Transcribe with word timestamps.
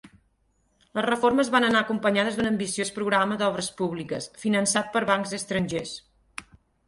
Les 0.99 1.03
reformes 1.05 1.49
van 1.55 1.65
anar 1.67 1.81
acompanyades 1.85 2.39
d'un 2.39 2.47
ambiciós 2.51 2.91
programa 2.97 3.37
d'obres 3.41 3.69
públiques, 3.81 4.29
finançat 4.45 4.89
per 4.97 5.03
bancs 5.11 5.37
estrangers. 5.41 5.93